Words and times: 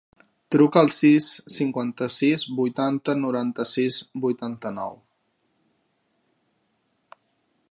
Truca 0.53 0.79
al 0.85 0.87
sis, 0.99 1.27
cinquanta-sis, 1.57 2.47
vuitanta, 2.61 3.17
noranta-sis, 3.21 4.01
vuitanta-nou. 4.27 5.01